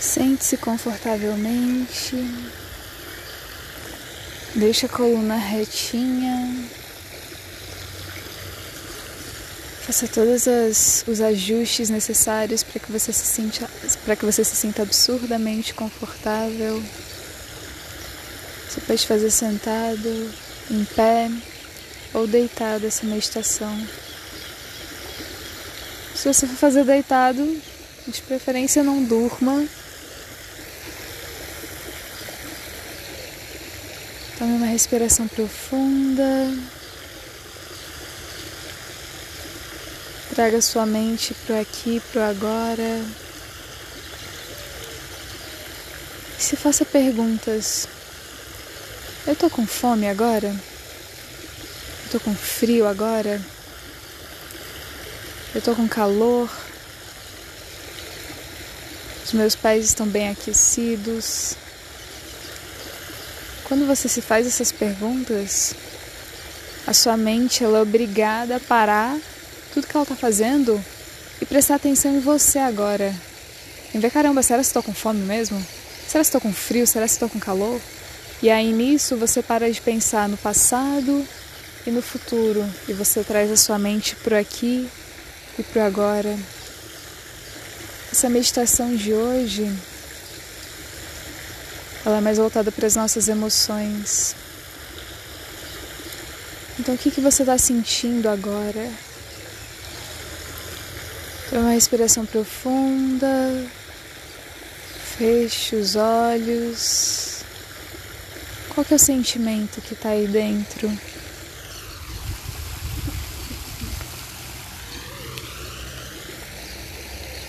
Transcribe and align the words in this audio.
Sente-se 0.00 0.56
confortavelmente. 0.56 2.16
Deixa 4.54 4.86
a 4.86 4.88
coluna 4.88 5.36
retinha. 5.36 6.66
Faça 9.86 10.08
todos 10.08 10.48
as, 10.48 11.04
os 11.06 11.20
ajustes 11.20 11.90
necessários 11.90 12.62
para 12.62 12.80
que 12.80 12.90
você 12.90 13.12
se 13.12 13.26
sinta 13.26 13.68
para 14.02 14.16
que 14.16 14.24
você 14.24 14.42
se 14.42 14.56
sinta 14.56 14.82
absurdamente 14.82 15.74
confortável. 15.74 16.82
Você 18.68 18.80
pode 18.80 19.06
fazer 19.06 19.30
sentado, 19.30 20.34
em 20.70 20.82
pé 20.96 21.30
ou 22.14 22.26
deitado 22.26 22.86
essa 22.86 23.04
meditação. 23.04 23.78
Se 26.14 26.32
você 26.32 26.46
for 26.46 26.56
fazer 26.56 26.84
deitado, 26.84 27.60
de 28.08 28.22
preferência 28.22 28.82
não 28.82 29.04
durma 29.04 29.68
Tome 34.40 34.54
uma 34.54 34.68
respiração 34.68 35.28
profunda. 35.28 36.24
Traga 40.34 40.62
sua 40.62 40.86
mente 40.86 41.34
para 41.46 41.60
aqui, 41.60 42.00
para 42.10 42.30
agora. 42.30 43.04
E 46.38 46.42
se 46.42 46.56
faça 46.56 46.86
perguntas. 46.86 47.86
Eu 49.26 49.36
tô 49.36 49.50
com 49.50 49.66
fome 49.66 50.08
agora? 50.08 50.48
Eu 50.48 52.10
tô 52.10 52.20
com 52.20 52.34
frio 52.34 52.88
agora? 52.88 53.38
Eu 55.54 55.60
tô 55.60 55.74
com 55.74 55.86
calor? 55.86 56.50
Os 59.22 59.34
meus 59.34 59.54
pés 59.54 59.84
estão 59.84 60.06
bem 60.06 60.30
aquecidos? 60.30 61.56
Quando 63.70 63.86
você 63.86 64.08
se 64.08 64.20
faz 64.20 64.48
essas 64.48 64.72
perguntas, 64.72 65.74
a 66.88 66.92
sua 66.92 67.16
mente 67.16 67.62
ela 67.62 67.78
é 67.78 67.82
obrigada 67.82 68.56
a 68.56 68.60
parar 68.60 69.16
tudo 69.72 69.86
que 69.86 69.96
ela 69.96 70.02
está 70.02 70.16
fazendo 70.16 70.84
e 71.40 71.46
prestar 71.46 71.76
atenção 71.76 72.16
em 72.16 72.18
você 72.18 72.58
agora. 72.58 73.14
Em 73.94 74.00
ver, 74.00 74.10
caramba, 74.10 74.42
será 74.42 74.58
que 74.58 74.66
estou 74.66 74.82
com 74.82 74.92
fome 74.92 75.20
mesmo? 75.20 75.64
Será 76.08 76.24
que 76.24 76.26
estou 76.26 76.40
com 76.40 76.52
frio? 76.52 76.84
Será 76.84 77.06
que 77.06 77.12
estou 77.12 77.28
com 77.28 77.38
calor? 77.38 77.80
E 78.42 78.50
aí 78.50 78.72
nisso 78.72 79.16
você 79.16 79.40
para 79.40 79.70
de 79.70 79.80
pensar 79.80 80.28
no 80.28 80.36
passado 80.36 81.24
e 81.86 81.92
no 81.92 82.02
futuro 82.02 82.68
e 82.88 82.92
você 82.92 83.22
traz 83.22 83.52
a 83.52 83.56
sua 83.56 83.78
mente 83.78 84.16
para 84.16 84.40
aqui 84.40 84.88
e 85.56 85.62
para 85.62 85.86
agora. 85.86 86.36
Essa 88.10 88.28
meditação 88.28 88.96
de 88.96 89.14
hoje 89.14 89.72
ela 92.04 92.18
é 92.18 92.20
mais 92.20 92.38
voltada 92.38 92.72
para 92.72 92.86
as 92.86 92.96
nossas 92.96 93.28
emoções. 93.28 94.34
Então, 96.78 96.94
o 96.94 96.98
que, 96.98 97.10
que 97.10 97.20
você 97.20 97.42
está 97.42 97.58
sentindo 97.58 98.28
agora? 98.28 98.90
Toma 101.50 101.62
uma 101.62 101.72
respiração 101.72 102.24
profunda. 102.24 103.66
Feche 105.18 105.76
os 105.76 105.94
olhos. 105.96 107.42
Qual 108.70 108.84
que 108.84 108.94
é 108.94 108.96
o 108.96 108.98
sentimento 108.98 109.82
que 109.82 109.92
está 109.92 110.10
aí 110.10 110.26
dentro? 110.26 110.90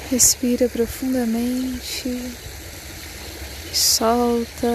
Respira 0.10 0.68
profundamente 0.68 2.51
solta. 3.74 4.68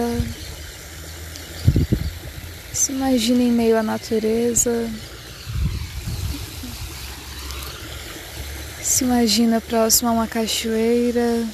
Se 2.73 2.91
imagine 2.91 3.45
em 3.45 3.51
meio 3.51 3.77
à 3.77 3.83
natureza. 3.83 4.89
Se 8.81 9.03
imagina 9.03 9.59
próximo 9.61 10.09
a 10.09 10.13
uma 10.13 10.27
cachoeira. 10.27 11.45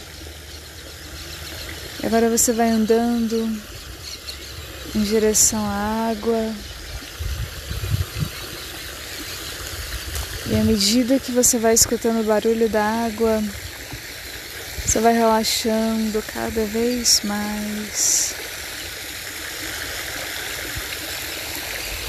E 2.02 2.06
agora 2.06 2.30
você 2.30 2.52
vai 2.52 2.70
andando 2.70 3.60
em 4.96 5.04
direção 5.04 5.64
à 5.66 6.10
água. 6.12 6.54
E 10.52 10.56
à 10.56 10.64
medida 10.64 11.20
que 11.20 11.32
você 11.32 11.58
vai 11.58 11.74
escutando 11.74 12.20
o 12.20 12.26
barulho 12.26 12.70
da 12.70 12.84
água, 12.84 13.42
você 14.86 15.00
vai 15.00 15.14
relaxando 15.14 16.22
cada 16.34 16.66
vez 16.66 17.22
mais. 17.24 18.36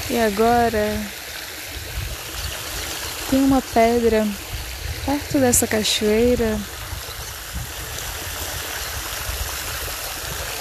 E 0.09 0.19
agora 0.19 1.01
tem 3.29 3.41
uma 3.41 3.61
pedra 3.61 4.27
perto 5.05 5.39
dessa 5.39 5.65
cachoeira. 5.65 6.59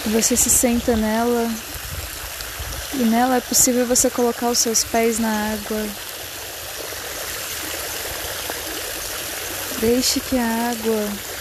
Você 0.06 0.36
se 0.36 0.48
senta 0.48 0.96
nela 0.96 1.50
e 2.94 3.04
nela 3.04 3.36
é 3.36 3.40
possível 3.40 3.86
você 3.86 4.08
colocar 4.08 4.48
os 4.48 4.58
seus 4.58 4.84
pés 4.84 5.18
na 5.18 5.52
água. 5.52 5.86
Deixe 9.80 10.20
que 10.20 10.38
a 10.38 10.70
água 10.70 11.33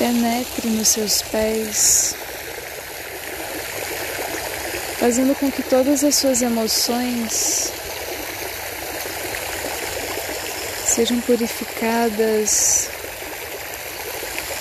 penetre 0.00 0.70
nos 0.70 0.88
seus 0.88 1.20
pés, 1.20 2.14
fazendo 4.98 5.34
com 5.34 5.52
que 5.52 5.62
todas 5.62 6.02
as 6.02 6.14
suas 6.14 6.40
emoções 6.40 7.70
sejam 10.86 11.20
purificadas, 11.20 12.88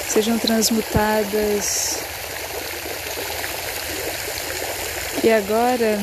sejam 0.10 0.38
transmutadas. 0.38 2.00
E 5.24 5.32
agora, 5.32 6.02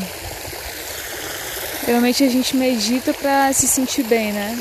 realmente 1.85 2.25
a 2.25 2.29
gente 2.31 2.57
medita 2.57 3.13
para 3.13 3.53
se 3.53 3.69
sentir 3.69 4.05
bem, 4.05 4.33
né? 4.33 4.59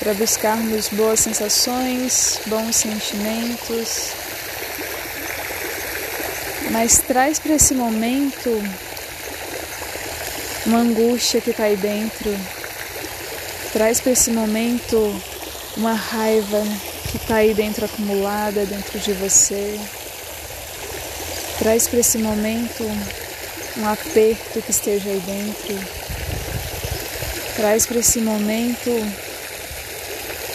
Para 0.00 0.14
buscarmos 0.14 0.88
boas 0.88 1.20
sensações, 1.20 2.40
bons 2.46 2.74
sentimentos. 2.74 4.12
Mas 6.70 7.00
traz 7.06 7.38
para 7.38 7.54
esse 7.54 7.74
momento 7.74 8.50
uma 10.64 10.78
angústia 10.78 11.40
que 11.42 11.50
está 11.50 11.64
aí 11.64 11.76
dentro. 11.76 12.34
Traz 13.74 14.00
para 14.00 14.12
esse 14.12 14.30
momento 14.30 15.22
uma 15.76 15.92
raiva 15.92 16.62
que 17.10 17.18
está 17.18 17.36
aí 17.36 17.52
dentro 17.52 17.84
acumulada 17.84 18.64
dentro 18.64 18.98
de 18.98 19.12
você. 19.12 19.78
Traz 21.58 21.86
para 21.86 22.00
esse 22.00 22.16
momento 22.16 22.84
um 23.76 23.86
aperto 23.86 24.62
que 24.62 24.70
esteja 24.70 25.10
aí 25.10 25.20
dentro. 25.20 25.78
Traz 27.54 27.84
para 27.84 27.98
esse 27.98 28.20
momento 28.20 28.90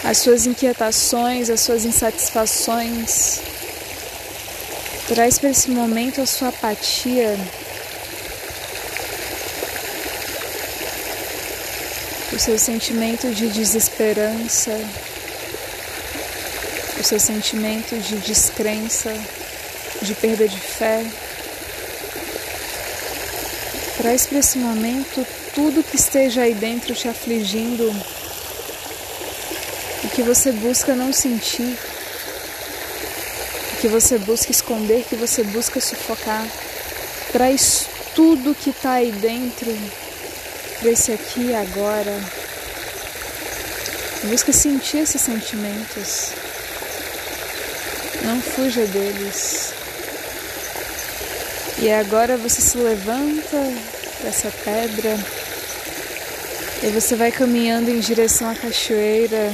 as 0.05 0.19
suas 0.19 0.45
inquietações, 0.45 1.49
as 1.49 1.61
suas 1.61 1.83
insatisfações. 1.83 3.39
Traz 5.07 5.39
para 5.39 5.49
esse 5.49 5.71
momento 5.71 6.21
a 6.21 6.27
sua 6.27 6.49
apatia. 6.49 7.35
O 12.31 12.37
seu 12.37 12.59
sentimento 12.59 13.31
de 13.31 13.47
desesperança, 13.47 14.77
o 16.99 17.03
seu 17.03 17.19
sentimento 17.19 17.97
de 17.97 18.17
descrença, 18.17 19.11
de 20.01 20.13
perda 20.13 20.47
de 20.47 20.59
fé. 20.59 21.03
Traz 23.97 24.27
para 24.27 24.39
esse 24.39 24.57
momento 24.59 25.25
tudo 25.55 25.83
que 25.83 25.95
esteja 25.95 26.41
aí 26.41 26.53
dentro 26.53 26.93
te 26.93 27.07
afligindo 27.07 27.91
que 30.15 30.23
você 30.23 30.49
busca 30.53 30.95
não 30.95 31.11
sentir, 31.11 31.77
que 33.81 33.87
você 33.89 34.17
busca 34.17 34.49
esconder, 34.49 35.03
que 35.03 35.15
você 35.17 35.43
busca 35.43 35.81
sufocar. 35.81 36.47
Traz 37.33 37.85
tudo 38.15 38.55
que 38.55 38.69
está 38.69 38.93
aí 38.93 39.11
dentro 39.11 39.77
para 40.79 40.89
esse 40.89 41.11
aqui 41.11 41.47
e 41.47 41.53
agora. 41.55 42.17
Busca 44.23 44.53
sentir 44.53 44.99
esses 44.99 45.19
sentimentos. 45.19 46.29
Não 48.23 48.41
fuja 48.41 48.85
deles. 48.85 49.73
E 51.79 51.91
agora 51.91 52.37
você 52.37 52.61
se 52.61 52.77
levanta 52.77 53.57
dessa 54.23 54.49
pedra 54.63 55.19
e 56.83 56.87
você 56.87 57.17
vai 57.17 57.33
caminhando 57.33 57.89
em 57.89 57.99
direção 57.99 58.49
à 58.49 58.55
cachoeira 58.55 59.53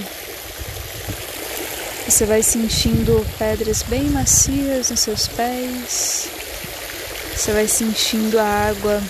Você 2.11 2.25
vai 2.25 2.43
sentindo 2.43 3.25
pedras 3.39 3.83
bem 3.83 4.09
macias 4.09 4.89
nos 4.89 4.99
seus 4.99 5.29
pés. 5.29 6.27
Você 7.33 7.53
vai 7.53 7.65
sentindo 7.69 8.37
a 8.37 8.43
água 8.43 9.01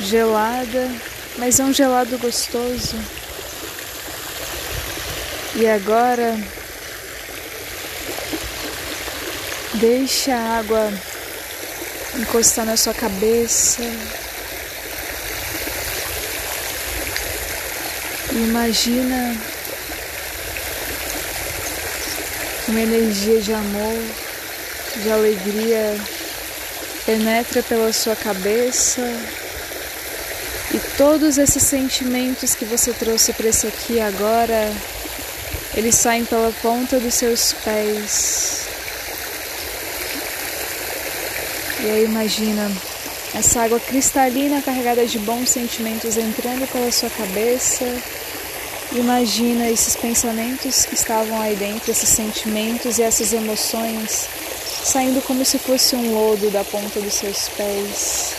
gelada, 0.00 0.90
mas 1.38 1.60
é 1.60 1.64
um 1.64 1.72
gelado 1.72 2.18
gostoso. 2.18 2.96
E 5.54 5.68
agora 5.68 6.36
deixa 9.74 10.34
a 10.34 10.58
água 10.58 10.92
encostar 12.18 12.66
na 12.66 12.76
sua 12.76 12.92
cabeça. 12.92 13.84
Imagina 18.32 19.59
uma 22.70 22.80
energia 22.80 23.40
de 23.40 23.52
amor, 23.52 23.98
de 25.02 25.10
alegria 25.10 25.96
penetra 27.04 27.62
pela 27.64 27.92
sua 27.92 28.14
cabeça 28.14 29.02
e 30.72 30.78
todos 30.96 31.36
esses 31.36 31.64
sentimentos 31.64 32.54
que 32.54 32.64
você 32.64 32.92
trouxe 32.92 33.32
para 33.32 33.48
esse 33.48 33.66
aqui 33.66 34.00
agora, 34.00 34.72
eles 35.74 35.96
saem 35.96 36.24
pela 36.24 36.52
ponta 36.62 37.00
dos 37.00 37.14
seus 37.14 37.52
pés. 37.64 38.68
E 41.80 41.90
aí 41.90 42.04
imagina 42.04 42.70
essa 43.34 43.62
água 43.62 43.80
cristalina 43.80 44.62
carregada 44.62 45.04
de 45.04 45.18
bons 45.18 45.50
sentimentos 45.50 46.16
entrando 46.16 46.70
pela 46.70 46.92
sua 46.92 47.10
cabeça 47.10 47.84
Imagina 48.92 49.70
esses 49.70 49.94
pensamentos 49.94 50.84
que 50.84 50.94
estavam 50.94 51.40
aí 51.40 51.54
dentro, 51.54 51.92
esses 51.92 52.08
sentimentos 52.08 52.98
e 52.98 53.02
essas 53.02 53.32
emoções 53.32 54.28
saindo 54.84 55.22
como 55.22 55.44
se 55.44 55.58
fosse 55.58 55.94
um 55.94 56.12
lodo 56.12 56.50
da 56.50 56.64
ponta 56.64 57.00
dos 57.00 57.14
seus 57.14 57.48
pés. 57.50 58.34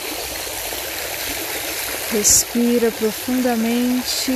Respira 2.12 2.92
profundamente, 2.92 4.34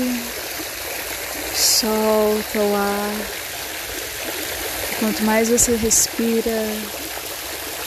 solta 1.53 2.59
o 2.59 2.75
ar. 2.75 3.15
Quanto 4.99 5.23
mais 5.23 5.49
você 5.49 5.75
respira, 5.75 6.65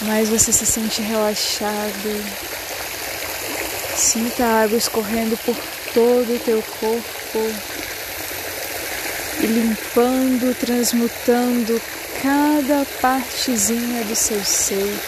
mais 0.03 0.29
você 0.29 0.53
se 0.53 0.67
sente 0.67 1.01
relaxado. 1.01 2.25
Sinta 3.97 4.45
a 4.45 4.63
água 4.65 4.77
escorrendo 4.77 5.37
por 5.39 5.57
todo 5.95 6.35
o 6.35 6.39
teu 6.41 6.63
corpo 6.79 7.78
e 9.41 9.47
limpando, 9.47 10.55
transmutando 10.59 11.81
cada 12.23 12.85
partezinha 13.01 14.05
do 14.05 14.17
seu 14.17 14.45
ser. 14.45 14.99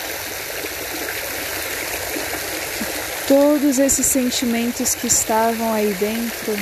Que 2.78 3.26
todos 3.26 3.78
esses 3.78 4.06
sentimentos 4.06 4.94
que 4.94 5.08
estavam 5.08 5.74
aí 5.74 5.92
dentro, 5.94 6.56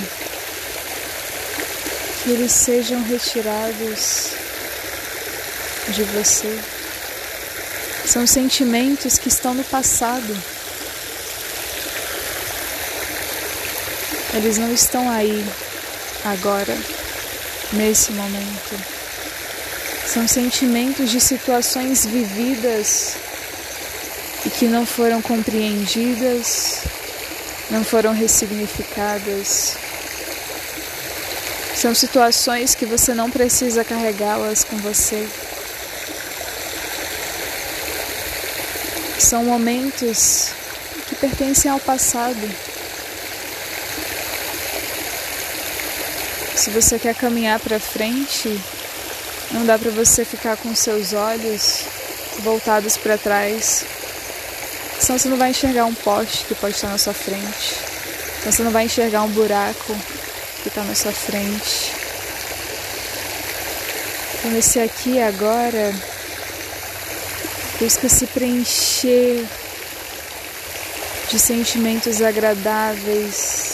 que 2.23 2.31
eles 2.31 2.53
sejam 2.53 3.03
retirados 3.03 4.31
de 5.89 6.03
você. 6.05 6.59
São 8.07 8.27
sentimentos 8.27 9.19
que 9.19 9.29
estão 9.29 9.53
no 9.53 9.65
passado. 9.65 10.37
Eles 14.35 14.57
não 14.57 14.73
estão 14.73 15.11
aí 15.11 15.45
agora 16.25 16.77
nesse 17.73 18.13
momento. 18.13 18.99
São 20.07 20.27
sentimentos 20.27 21.11
de 21.11 21.21
situações 21.21 22.07
vividas 22.07 23.17
e 24.47 24.51
que 24.51 24.67
não 24.67 24.87
foram 24.87 25.21
compreendidas, 25.21 26.81
não 27.71 27.85
foram 27.85 28.13
ressignificadas. 28.13 29.77
São 31.75 31.95
situações 31.95 32.75
que 32.75 32.87
você 32.87 33.15
não 33.15 33.31
precisa 33.31 33.85
carregá-las 33.85 34.65
com 34.65 34.77
você. 34.79 35.29
São 39.19 39.45
momentos 39.45 40.51
que 41.07 41.15
pertencem 41.17 41.71
ao 41.71 41.79
passado 41.79 42.68
Se 46.59 46.71
você 46.71 46.99
quer 46.99 47.15
caminhar 47.15 47.61
para 47.61 47.79
frente, 47.79 48.61
não 49.53 49.65
dá 49.65 49.79
para 49.79 49.93
você 49.93 50.25
ficar 50.25 50.57
com 50.57 50.75
seus 50.75 51.13
olhos 51.13 51.85
voltados 52.41 52.97
para 52.97 53.17
trás. 53.17 53.85
Senão 54.99 55.17
você 55.17 55.29
não 55.29 55.37
vai 55.37 55.51
enxergar 55.51 55.85
um 55.85 55.95
poste 55.95 56.45
que 56.47 56.57
pode 56.57 56.75
estar 56.75 56.89
na 56.89 56.99
sua 56.99 57.15
frente. 57.15 57.77
Senão 58.41 58.53
você 58.53 58.63
não 58.65 58.71
vai 58.73 58.87
enxergar 58.87 59.23
um 59.23 59.29
buraco 59.29 59.97
que 60.61 60.69
está 60.69 60.83
na 60.83 60.97
sua 60.97 61.13
frente. 61.13 61.93
Então 64.35 64.59
esse 64.59 64.81
aqui 64.81 65.23
agora 65.23 65.95
busca 67.79 68.09
se 68.09 68.27
preencher 68.27 69.47
de 71.31 71.39
sentimentos 71.39 72.21
agradáveis, 72.21 73.68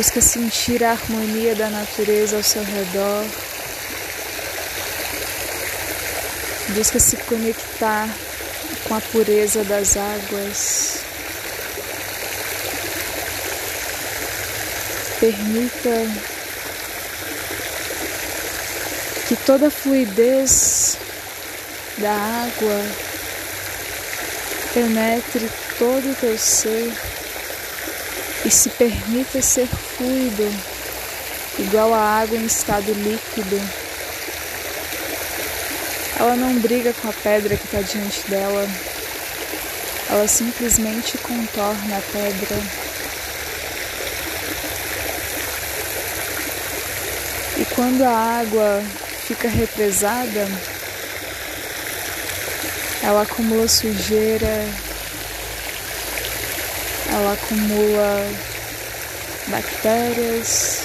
Busca 0.00 0.22
sentir 0.22 0.82
a 0.82 0.92
harmonia 0.92 1.54
da 1.54 1.68
natureza 1.68 2.38
ao 2.38 2.42
seu 2.42 2.64
redor. 2.64 3.22
Busca 6.70 6.98
se 6.98 7.18
conectar 7.18 8.08
com 8.88 8.94
a 8.94 9.00
pureza 9.02 9.62
das 9.62 9.98
águas. 9.98 11.00
Permita 15.20 16.06
que 19.28 19.36
toda 19.44 19.66
a 19.66 19.70
fluidez 19.70 20.96
da 21.98 22.14
água 22.14 22.86
penetre 24.72 25.50
todo 25.78 26.10
o 26.10 26.14
teu 26.14 26.38
ser 26.38 26.90
e 28.44 28.50
se 28.50 28.70
permita 28.70 29.42
ser 29.42 29.66
fluido, 29.66 30.48
igual 31.58 31.92
a 31.92 32.20
água 32.20 32.36
em 32.36 32.46
estado 32.46 32.92
líquido. 32.92 33.60
Ela 36.18 36.36
não 36.36 36.54
briga 36.60 36.92
com 36.94 37.08
a 37.08 37.12
pedra 37.12 37.56
que 37.56 37.64
está 37.64 37.80
diante 37.80 38.28
dela, 38.30 38.66
ela 40.10 40.26
simplesmente 40.26 41.16
contorna 41.18 41.96
a 41.96 42.02
pedra. 42.12 42.56
E 47.58 47.64
quando 47.74 48.02
a 48.02 48.40
água 48.40 48.82
fica 49.26 49.48
represada, 49.48 50.48
ela 53.02 53.22
acumula 53.22 53.68
sujeira, 53.68 54.66
ela 57.12 57.32
acumula 57.32 58.26
bactérias. 59.48 60.82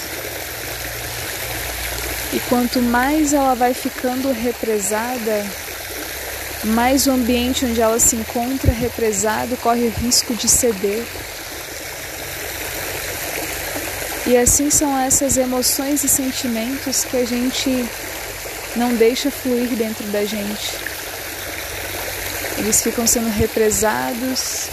E 2.32 2.40
quanto 2.48 2.82
mais 2.82 3.32
ela 3.32 3.54
vai 3.54 3.72
ficando 3.72 4.32
represada, 4.32 5.46
mais 6.64 7.06
o 7.06 7.12
ambiente 7.12 7.64
onde 7.64 7.80
ela 7.80 7.98
se 7.98 8.16
encontra 8.16 8.72
represado 8.72 9.56
corre 9.58 9.86
o 9.86 9.90
risco 9.90 10.34
de 10.34 10.48
ceder. 10.48 11.04
E 14.26 14.36
assim 14.36 14.70
são 14.70 14.98
essas 14.98 15.36
emoções 15.36 16.02
e 16.02 16.08
sentimentos 16.08 17.04
que 17.04 17.16
a 17.16 17.24
gente 17.24 17.88
não 18.74 18.92
deixa 18.94 19.30
fluir 19.30 19.68
dentro 19.68 20.04
da 20.08 20.24
gente. 20.24 20.74
Eles 22.58 22.82
ficam 22.82 23.06
sendo 23.06 23.30
represados 23.30 24.68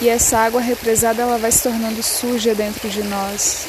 e 0.00 0.08
essa 0.08 0.38
água 0.38 0.60
represada 0.60 1.22
ela 1.22 1.38
vai 1.38 1.50
se 1.50 1.62
tornando 1.62 2.02
suja 2.02 2.54
dentro 2.54 2.88
de 2.88 3.02
nós, 3.02 3.66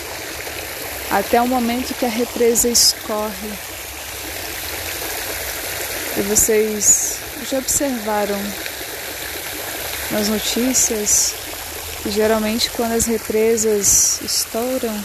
até 1.09 1.41
o 1.41 1.47
momento 1.47 1.93
que 1.93 2.05
a 2.05 2.09
represa 2.09 2.67
escorre. 2.67 3.51
E 6.17 6.21
vocês 6.23 7.17
já 7.49 7.59
observaram 7.59 8.39
nas 10.11 10.27
notícias 10.27 11.33
que 12.01 12.11
geralmente 12.11 12.69
quando 12.71 12.93
as 12.93 13.05
represas 13.05 14.19
estouram, 14.21 15.03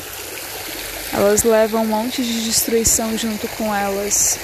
elas 1.12 1.42
levam 1.42 1.82
um 1.82 1.86
monte 1.86 2.22
de 2.22 2.44
destruição 2.44 3.16
junto 3.16 3.46
com 3.48 3.74
elas. 3.74 4.38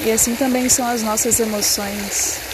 E 0.00 0.10
assim 0.10 0.34
também 0.34 0.68
são 0.68 0.86
as 0.86 1.02
nossas 1.02 1.38
emoções. 1.38 2.53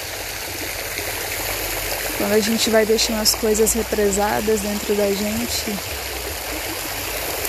Quando 2.21 2.35
a 2.35 2.41
gente 2.41 2.69
vai 2.69 2.85
deixando 2.85 3.23
as 3.23 3.35
coisas 3.35 3.73
represadas 3.73 4.61
dentro 4.61 4.95
da 4.95 5.11
gente, 5.11 5.75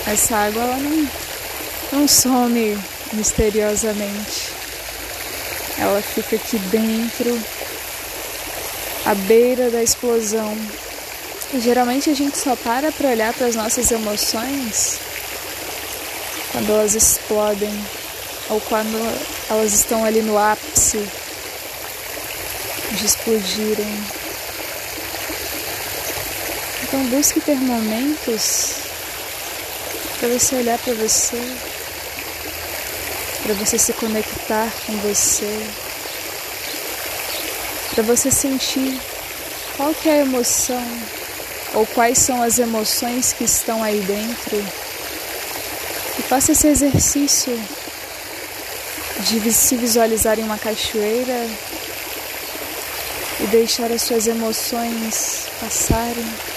essa 0.08 0.34
água 0.34 0.64
ela 0.64 0.78
não, 0.78 1.10
não 1.92 2.08
some 2.08 2.78
misteriosamente. 3.12 4.54
Ela 5.78 6.02
fica 6.02 6.38
aqui 6.38 6.58
dentro, 6.58 7.38
à 9.06 9.14
beira 9.14 9.70
da 9.70 9.84
explosão. 9.84 10.58
E 11.54 11.60
geralmente 11.60 12.10
a 12.10 12.14
gente 12.14 12.38
só 12.38 12.56
para 12.56 12.94
para 12.94 13.10
olhar 13.10 13.34
para 13.34 13.48
as 13.48 13.56
nossas 13.56 13.92
emoções 13.92 15.00
quando 16.54 16.70
elas 16.72 16.96
explodem 16.96 17.78
ou 18.50 18.62
quando 18.62 18.98
elas 19.50 19.74
estão 19.74 20.06
ali 20.06 20.22
no 20.22 20.38
ápice 20.38 21.06
de 22.94 23.06
explodirem. 23.06 24.21
Então 26.92 27.06
busque 27.06 27.40
ter 27.40 27.56
momentos 27.56 28.74
para 30.20 30.28
você 30.28 30.56
olhar 30.56 30.78
para 30.78 30.94
você, 30.94 31.42
para 33.44 33.54
você 33.54 33.78
se 33.78 33.94
conectar 33.94 34.70
com 34.86 34.98
você, 34.98 35.68
para 37.96 38.04
você 38.04 38.30
sentir 38.30 39.00
qual 39.78 39.94
que 39.94 40.10
é 40.10 40.16
a 40.16 40.26
emoção 40.26 40.86
ou 41.76 41.86
quais 41.86 42.18
são 42.18 42.44
as 42.44 42.60
emoções 42.60 43.32
que 43.32 43.46
estão 43.46 43.82
aí 43.82 44.02
dentro. 44.02 44.58
E 46.20 46.22
faça 46.24 46.52
esse 46.52 46.68
exercício 46.68 47.58
de 49.30 49.54
se 49.54 49.78
visualizar 49.78 50.38
em 50.38 50.44
uma 50.44 50.58
cachoeira 50.58 51.48
e 53.40 53.48
deixar 53.48 53.90
as 53.94 54.02
suas 54.02 54.28
emoções 54.28 55.48
passarem 55.62 56.51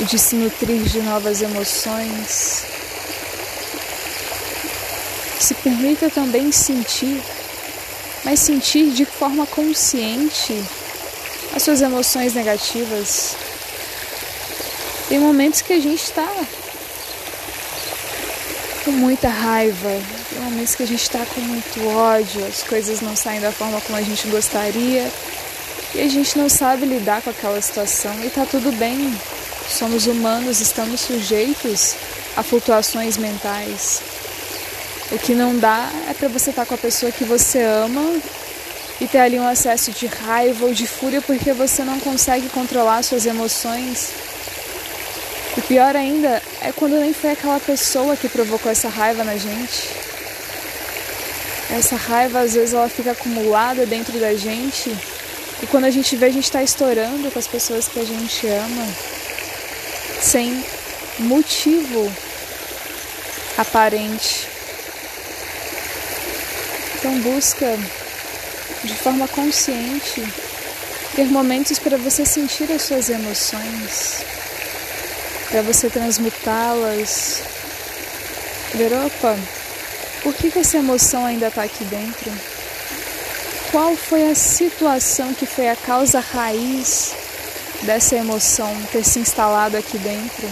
e 0.00 0.04
de 0.04 0.18
se 0.18 0.36
nutrir 0.36 0.82
de 0.82 1.00
novas 1.00 1.42
emoções. 1.42 2.64
Se 5.38 5.54
permita 5.54 6.10
também 6.10 6.50
sentir, 6.50 7.22
mas 8.24 8.40
sentir 8.40 8.90
de 8.90 9.04
forma 9.04 9.46
consciente 9.46 10.62
as 11.54 11.62
suas 11.62 11.80
emoções 11.80 12.34
negativas. 12.34 13.36
Tem 15.08 15.18
momentos 15.18 15.62
que 15.62 15.72
a 15.72 15.80
gente 15.80 16.02
está 16.02 16.28
com 18.84 18.92
muita 18.92 19.28
raiva, 19.28 19.88
tem 20.30 20.40
momentos 20.40 20.74
que 20.74 20.82
a 20.82 20.86
gente 20.86 21.02
está 21.02 21.24
com 21.26 21.40
muito 21.40 21.86
ódio, 21.88 22.44
as 22.44 22.62
coisas 22.62 23.00
não 23.00 23.16
saem 23.16 23.40
da 23.40 23.52
forma 23.52 23.80
como 23.80 23.98
a 23.98 24.02
gente 24.02 24.28
gostaria 24.28 25.10
e 25.94 26.00
a 26.00 26.08
gente 26.08 26.36
não 26.36 26.48
sabe 26.48 26.86
lidar 26.86 27.22
com 27.22 27.30
aquela 27.30 27.60
situação 27.60 28.12
e 28.24 28.30
tá 28.30 28.44
tudo 28.44 28.70
bem. 28.72 29.12
Somos 29.68 30.06
humanos, 30.06 30.60
estamos 30.60 31.00
sujeitos 31.00 31.96
a 32.36 32.42
flutuações 32.42 33.16
mentais. 33.16 34.00
O 35.10 35.18
que 35.18 35.34
não 35.34 35.58
dá 35.58 35.90
é 36.08 36.14
para 36.14 36.28
você 36.28 36.50
estar 36.50 36.62
tá 36.62 36.68
com 36.68 36.74
a 36.74 36.78
pessoa 36.78 37.10
que 37.10 37.24
você 37.24 37.62
ama 37.62 38.20
e 39.00 39.06
ter 39.06 39.18
ali 39.18 39.38
um 39.38 39.46
acesso 39.46 39.90
de 39.90 40.06
raiva 40.06 40.64
ou 40.64 40.72
de 40.72 40.86
fúria 40.86 41.20
porque 41.20 41.52
você 41.52 41.82
não 41.82 41.98
consegue 42.00 42.48
controlar 42.48 43.02
suas 43.02 43.26
emoções. 43.26 44.12
O 45.56 45.62
pior 45.62 45.96
ainda 45.96 46.42
é 46.62 46.72
quando 46.72 47.00
nem 47.00 47.12
foi 47.12 47.32
aquela 47.32 47.58
pessoa 47.58 48.16
que 48.16 48.28
provocou 48.28 48.70
essa 48.70 48.88
raiva 48.88 49.24
na 49.24 49.36
gente. 49.36 49.90
Essa 51.70 51.96
raiva 51.96 52.40
às 52.40 52.54
vezes 52.54 52.72
ela 52.72 52.88
fica 52.88 53.10
acumulada 53.10 53.84
dentro 53.84 54.18
da 54.18 54.34
gente 54.34 54.96
e 55.62 55.66
quando 55.66 55.84
a 55.84 55.90
gente 55.90 56.14
vê 56.16 56.26
a 56.26 56.32
gente 56.32 56.44
está 56.44 56.62
estourando 56.62 57.30
com 57.30 57.38
as 57.38 57.48
pessoas 57.48 57.88
que 57.88 57.98
a 57.98 58.04
gente 58.04 58.46
ama 58.46 59.15
sem 60.20 60.64
motivo 61.18 62.12
aparente. 63.56 64.48
Então 66.98 67.18
busca 67.20 67.78
de 68.84 68.94
forma 68.94 69.26
consciente 69.28 70.22
ter 71.14 71.26
momentos 71.26 71.78
para 71.78 71.96
você 71.96 72.26
sentir 72.26 72.70
as 72.70 72.82
suas 72.82 73.08
emoções, 73.08 74.24
para 75.50 75.62
você 75.62 75.88
transmutá-las. 75.88 77.42
Ver, 78.74 78.92
opa, 78.92 79.36
por 80.22 80.34
que, 80.34 80.50
que 80.50 80.58
essa 80.58 80.76
emoção 80.76 81.24
ainda 81.24 81.46
está 81.46 81.62
aqui 81.62 81.84
dentro? 81.84 82.30
Qual 83.70 83.96
foi 83.96 84.30
a 84.30 84.34
situação 84.34 85.32
que 85.32 85.46
foi 85.46 85.68
a 85.68 85.76
causa 85.76 86.20
raiz 86.20 87.14
dessa 87.82 88.16
emoção 88.16 88.74
ter 88.90 89.04
se 89.04 89.18
instalado 89.18 89.76
aqui 89.76 89.98
dentro. 89.98 90.50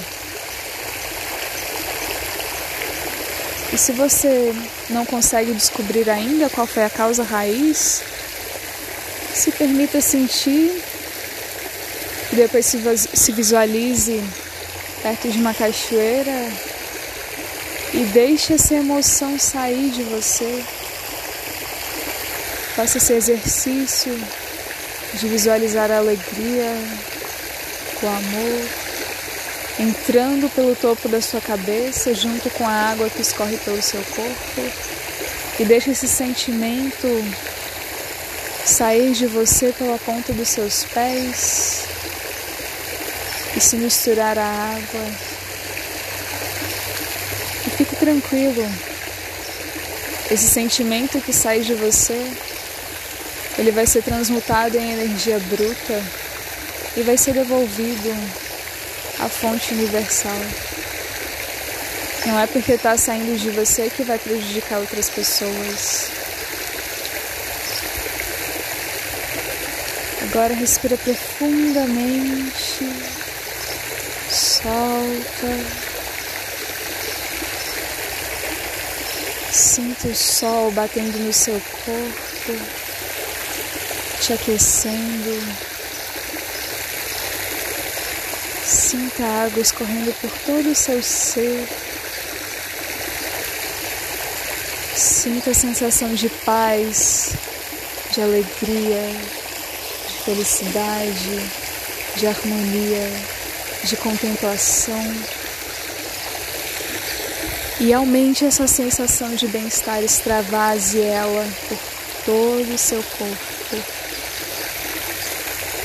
E 3.72 3.78
se 3.78 3.92
você 3.92 4.54
não 4.90 5.04
consegue 5.04 5.52
descobrir 5.52 6.08
ainda 6.08 6.48
qual 6.48 6.66
foi 6.66 6.84
a 6.84 6.90
causa 6.90 7.24
raiz, 7.24 8.02
se 9.34 9.50
permita 9.50 10.00
sentir 10.00 10.80
e 12.32 12.36
depois 12.36 12.66
se 12.66 13.32
visualize 13.32 14.22
perto 15.02 15.28
de 15.28 15.38
uma 15.38 15.52
cachoeira 15.52 16.52
e 17.92 18.04
deixe 18.12 18.54
essa 18.54 18.74
emoção 18.74 19.38
sair 19.38 19.90
de 19.90 20.02
você. 20.04 20.64
Faça 22.76 22.98
esse 22.98 23.12
exercício 23.12 24.16
de 25.14 25.28
visualizar 25.28 25.90
a 25.90 25.98
alegria, 25.98 26.76
o 28.02 28.08
amor 28.08 28.84
entrando 29.78 30.48
pelo 30.50 30.76
topo 30.76 31.08
da 31.08 31.20
sua 31.20 31.40
cabeça 31.40 32.14
junto 32.14 32.48
com 32.50 32.66
a 32.66 32.90
água 32.90 33.10
que 33.10 33.22
escorre 33.22 33.56
pelo 33.58 33.82
seu 33.82 34.02
corpo 34.02 34.62
e 35.58 35.64
deixa 35.64 35.90
esse 35.90 36.06
sentimento 36.06 37.08
sair 38.64 39.12
de 39.12 39.26
você 39.26 39.72
pela 39.72 39.98
ponta 39.98 40.32
dos 40.32 40.48
seus 40.48 40.84
pés 40.84 41.84
e 43.56 43.60
se 43.60 43.76
misturar 43.76 44.38
à 44.38 44.44
água. 44.44 45.06
E 47.66 47.70
fique 47.70 47.96
tranquilo. 47.96 48.68
Esse 50.30 50.48
sentimento 50.48 51.20
que 51.20 51.32
sai 51.32 51.60
de 51.60 51.74
você, 51.74 52.18
ele 53.58 53.70
vai 53.70 53.86
ser 53.86 54.02
transmutado 54.02 54.76
em 54.76 54.92
energia 54.92 55.38
bruta 55.38 56.23
e 56.96 57.02
vai 57.02 57.16
ser 57.16 57.34
devolvido 57.34 58.10
à 59.18 59.28
fonte 59.28 59.74
universal. 59.74 60.38
Não 62.26 62.38
é 62.38 62.46
porque 62.46 62.72
está 62.72 62.96
saindo 62.96 63.38
de 63.38 63.50
você 63.50 63.90
que 63.90 64.02
vai 64.02 64.18
prejudicar 64.18 64.78
outras 64.78 65.10
pessoas. 65.10 66.10
Agora 70.22 70.54
respira 70.54 70.96
profundamente, 70.96 72.88
solta. 74.30 75.84
Sinta 79.52 80.08
o 80.08 80.14
sol 80.14 80.72
batendo 80.72 81.18
no 81.18 81.32
seu 81.32 81.60
corpo, 81.84 82.58
te 84.20 84.32
aquecendo. 84.32 85.73
Sinta 88.94 89.24
a 89.24 89.44
água 89.46 89.60
escorrendo 89.60 90.12
por 90.20 90.30
todo 90.46 90.70
o 90.70 90.74
seu 90.74 91.02
ser. 91.02 91.66
Sinta 94.94 95.50
a 95.50 95.54
sensação 95.54 96.14
de 96.14 96.28
paz, 96.28 97.32
de 98.12 98.20
alegria, 98.20 99.02
de 100.06 100.24
felicidade, 100.24 101.50
de 102.14 102.24
harmonia, 102.24 103.10
de 103.82 103.96
contemplação. 103.96 105.14
E 107.80 107.92
aumente 107.92 108.44
essa 108.44 108.68
sensação 108.68 109.34
de 109.34 109.48
bem-estar, 109.48 110.04
extravase 110.04 111.00
ela 111.00 111.48
por 111.68 111.78
todo 112.24 112.72
o 112.72 112.78
seu 112.78 113.02
corpo. 113.02 113.76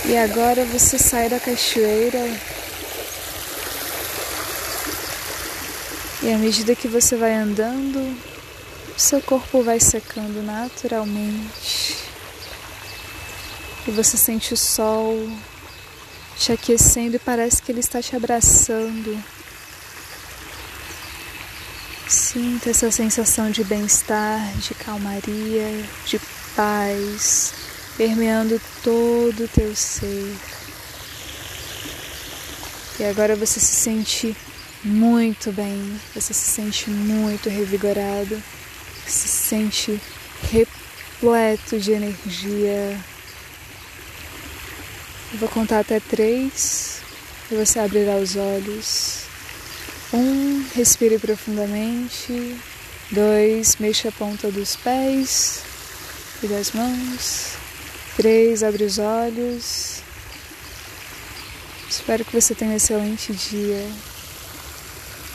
E 0.05 0.15
agora 0.15 0.63
você 0.65 0.99
sai 0.99 1.27
da 1.27 1.39
cachoeira 1.39 2.19
E 6.21 6.33
à 6.33 6.37
medida 6.37 6.75
que 6.75 6.87
você 6.87 7.15
vai 7.15 7.33
andando, 7.33 8.17
seu 8.97 9.21
corpo 9.21 9.63
vai 9.63 9.79
secando 9.79 10.43
naturalmente. 10.43 11.97
E 13.87 13.91
você 13.91 14.17
sente 14.17 14.53
o 14.53 14.57
sol 14.57 15.17
te 16.37 16.51
aquecendo 16.51 17.15
e 17.15 17.19
parece 17.19 17.61
que 17.61 17.71
ele 17.71 17.79
está 17.79 18.01
te 18.01 18.15
abraçando. 18.15 19.21
Sinta 22.07 22.69
essa 22.69 22.91
sensação 22.91 23.49
de 23.49 23.63
bem-estar, 23.63 24.41
de 24.57 24.73
calmaria, 24.73 25.85
de 26.05 26.19
paz, 26.55 27.53
permeando 27.95 28.59
todo 28.83 29.45
o 29.45 29.47
teu 29.47 29.75
ser. 29.75 30.35
E 32.99 33.05
agora 33.05 33.35
você 33.35 33.59
se 33.59 33.75
sente 33.75 34.35
muito 34.83 35.51
bem, 35.51 35.99
você 36.13 36.33
se 36.33 36.51
sente 36.51 36.89
muito 36.89 37.49
revigorado, 37.49 38.41
se 39.05 39.27
sente 39.27 39.99
repleto 40.51 41.79
de 41.79 41.91
energia. 41.91 42.97
Eu 45.31 45.39
vou 45.39 45.49
contar 45.49 45.79
até 45.79 45.99
três 45.99 47.01
e 47.51 47.55
você 47.55 47.79
abrirá 47.79 48.15
os 48.15 48.35
olhos. 48.35 49.23
Um, 50.13 50.65
respire 50.75 51.19
profundamente. 51.19 52.57
Dois, 53.11 53.75
mexa 53.77 54.09
a 54.09 54.11
ponta 54.11 54.51
dos 54.51 54.75
pés 54.75 55.61
e 56.41 56.47
das 56.47 56.71
mãos. 56.71 57.53
Três, 58.15 58.63
abre 58.63 58.83
os 58.83 58.97
olhos. 58.97 60.01
Espero 61.89 62.23
que 62.23 62.33
você 62.33 62.55
tenha 62.55 62.71
um 62.71 62.75
excelente 62.75 63.33
dia. 63.33 63.85